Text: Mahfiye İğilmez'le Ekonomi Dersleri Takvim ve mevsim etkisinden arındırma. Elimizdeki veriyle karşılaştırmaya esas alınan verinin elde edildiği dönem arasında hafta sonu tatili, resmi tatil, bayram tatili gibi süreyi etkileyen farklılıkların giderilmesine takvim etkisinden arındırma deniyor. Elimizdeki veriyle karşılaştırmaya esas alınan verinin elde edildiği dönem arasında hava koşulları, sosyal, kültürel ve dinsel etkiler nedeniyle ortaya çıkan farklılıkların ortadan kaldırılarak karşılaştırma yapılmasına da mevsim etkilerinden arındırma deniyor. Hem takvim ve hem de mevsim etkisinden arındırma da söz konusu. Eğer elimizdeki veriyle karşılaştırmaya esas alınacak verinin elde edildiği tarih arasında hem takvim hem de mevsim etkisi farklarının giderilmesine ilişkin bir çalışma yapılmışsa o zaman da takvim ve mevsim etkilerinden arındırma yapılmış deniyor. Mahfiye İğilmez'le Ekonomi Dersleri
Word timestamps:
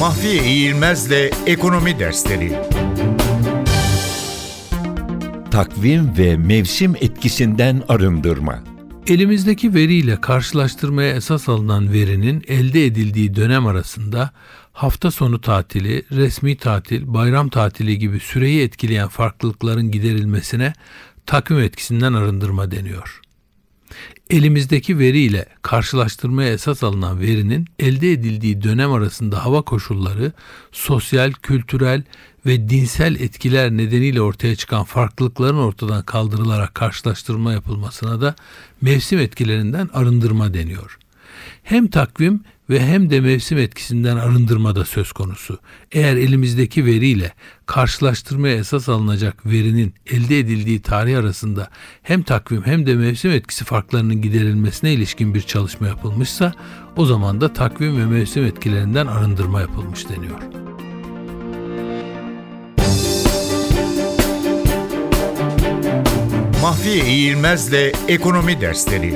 Mahfiye 0.00 0.44
İğilmez'le 0.44 1.30
Ekonomi 1.46 1.98
Dersleri 1.98 2.58
Takvim 5.50 6.18
ve 6.18 6.36
mevsim 6.36 6.96
etkisinden 7.00 7.82
arındırma. 7.88 8.64
Elimizdeki 9.06 9.74
veriyle 9.74 10.20
karşılaştırmaya 10.20 11.14
esas 11.14 11.48
alınan 11.48 11.92
verinin 11.92 12.44
elde 12.48 12.86
edildiği 12.86 13.36
dönem 13.36 13.66
arasında 13.66 14.30
hafta 14.72 15.10
sonu 15.10 15.40
tatili, 15.40 16.04
resmi 16.12 16.56
tatil, 16.56 17.02
bayram 17.06 17.48
tatili 17.48 17.98
gibi 17.98 18.20
süreyi 18.20 18.62
etkileyen 18.62 19.08
farklılıkların 19.08 19.90
giderilmesine 19.90 20.72
takvim 21.26 21.58
etkisinden 21.58 22.12
arındırma 22.12 22.70
deniyor. 22.70 23.20
Elimizdeki 24.30 24.98
veriyle 24.98 25.46
karşılaştırmaya 25.62 26.52
esas 26.52 26.82
alınan 26.82 27.20
verinin 27.20 27.66
elde 27.78 28.12
edildiği 28.12 28.62
dönem 28.62 28.92
arasında 28.92 29.44
hava 29.44 29.62
koşulları, 29.62 30.32
sosyal, 30.72 31.32
kültürel 31.32 32.02
ve 32.46 32.68
dinsel 32.68 33.14
etkiler 33.14 33.70
nedeniyle 33.70 34.20
ortaya 34.20 34.56
çıkan 34.56 34.84
farklılıkların 34.84 35.58
ortadan 35.58 36.02
kaldırılarak 36.02 36.74
karşılaştırma 36.74 37.52
yapılmasına 37.52 38.20
da 38.20 38.34
mevsim 38.80 39.18
etkilerinden 39.18 39.90
arındırma 39.92 40.54
deniyor. 40.54 40.98
Hem 41.62 41.88
takvim 41.88 42.44
ve 42.70 42.86
hem 42.86 43.10
de 43.10 43.20
mevsim 43.20 43.58
etkisinden 43.58 44.16
arındırma 44.16 44.76
da 44.76 44.84
söz 44.84 45.12
konusu. 45.12 45.58
Eğer 45.92 46.16
elimizdeki 46.16 46.84
veriyle 46.84 47.32
karşılaştırmaya 47.66 48.56
esas 48.56 48.88
alınacak 48.88 49.46
verinin 49.46 49.94
elde 50.06 50.38
edildiği 50.38 50.82
tarih 50.82 51.18
arasında 51.18 51.70
hem 52.02 52.22
takvim 52.22 52.62
hem 52.66 52.86
de 52.86 52.94
mevsim 52.94 53.30
etkisi 53.30 53.64
farklarının 53.64 54.22
giderilmesine 54.22 54.92
ilişkin 54.92 55.34
bir 55.34 55.42
çalışma 55.42 55.86
yapılmışsa 55.86 56.52
o 56.96 57.06
zaman 57.06 57.40
da 57.40 57.52
takvim 57.52 58.00
ve 58.00 58.06
mevsim 58.06 58.44
etkilerinden 58.44 59.06
arındırma 59.06 59.60
yapılmış 59.60 60.08
deniyor. 60.08 60.40
Mahfiye 66.62 67.06
İğilmez'le 67.06 67.92
Ekonomi 68.08 68.60
Dersleri 68.60 69.14